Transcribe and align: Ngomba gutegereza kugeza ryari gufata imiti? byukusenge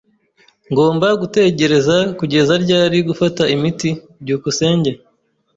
Ngomba 0.71 1.07
gutegereza 1.21 1.97
kugeza 2.19 2.53
ryari 2.63 2.97
gufata 3.09 3.43
imiti? 3.55 3.89
byukusenge 4.21 4.91